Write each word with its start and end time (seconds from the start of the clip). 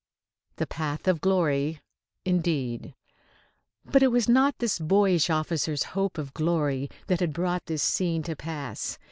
The 0.55 0.65
path 0.65 1.07
of 1.07 1.21
glory, 1.21 1.79
indeed! 2.25 2.95
But 3.85 4.01
it 4.01 4.07
was 4.07 4.27
not 4.27 4.57
this 4.57 4.79
boyish 4.79 5.29
officer's 5.29 5.83
hope 5.93 6.17
of 6.17 6.33
glory 6.33 6.89
that 7.05 7.19
had 7.19 7.33
brought 7.33 7.67
this 7.67 7.83
scene 7.83 8.23
to 8.23 8.35
pass. 8.35 8.97